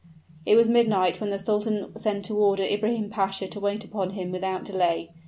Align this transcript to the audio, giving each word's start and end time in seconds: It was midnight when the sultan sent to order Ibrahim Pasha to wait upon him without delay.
It 0.47 0.55
was 0.55 0.67
midnight 0.67 1.21
when 1.21 1.29
the 1.29 1.37
sultan 1.37 1.91
sent 1.95 2.25
to 2.25 2.33
order 2.35 2.63
Ibrahim 2.63 3.11
Pasha 3.11 3.47
to 3.47 3.59
wait 3.59 3.85
upon 3.85 4.13
him 4.13 4.31
without 4.31 4.65
delay. 4.65 5.11